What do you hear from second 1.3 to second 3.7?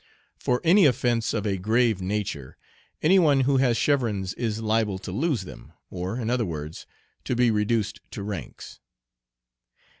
of a grave nature, any one who